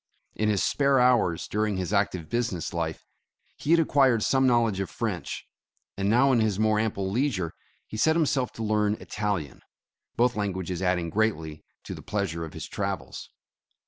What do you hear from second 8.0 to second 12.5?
himself to learn Italian, both languages adding greatly to the pleasure